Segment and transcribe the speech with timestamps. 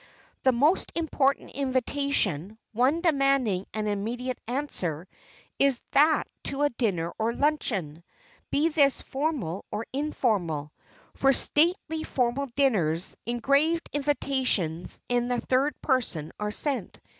[0.41, 8.03] The most important invitation,—one demanding an immediate answer,—is that to a dinner or luncheon,
[8.49, 10.73] be this formal or informal.
[11.13, 16.99] For stately formal dinners, engraved invitations in the third person are sent.